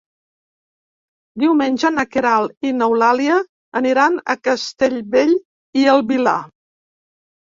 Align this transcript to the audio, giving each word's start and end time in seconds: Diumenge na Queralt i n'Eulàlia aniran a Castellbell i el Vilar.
Diumenge 1.41 1.89
na 1.97 2.05
Queralt 2.15 2.67
i 2.69 2.71
n'Eulàlia 2.77 3.35
aniran 3.81 4.17
a 4.35 4.37
Castellbell 4.47 5.35
i 5.83 5.85
el 5.93 6.03
Vilar. 6.13 6.35